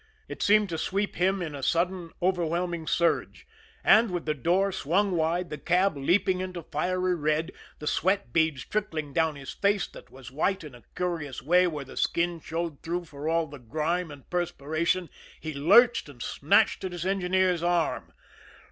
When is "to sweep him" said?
0.69-1.43